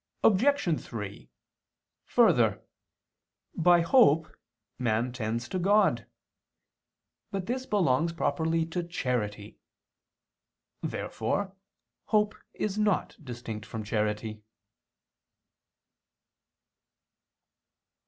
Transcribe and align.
Obj. 0.23 0.81
3: 0.83 1.29
Further, 2.07 2.63
by 3.53 3.81
hope 3.81 4.35
man 4.79 5.11
tends 5.11 5.47
to 5.49 5.59
God. 5.59 6.07
But 7.29 7.45
this 7.45 7.67
belongs 7.67 8.11
properly 8.11 8.65
to 8.65 8.81
charity. 8.81 9.59
Therefore 10.81 11.55
hope 12.05 12.33
is 12.55 12.79
not 12.79 13.15
distinct 13.23 13.63
from 13.67 13.83
charity. 13.83 14.41